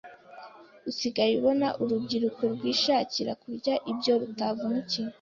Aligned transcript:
usigaye 0.89 1.33
ubona 1.39 1.67
urubyiruko 1.81 2.41
rwishakira 2.53 3.31
kurya 3.41 3.73
ibyo 3.91 4.13
rutavunikiye 4.21 5.09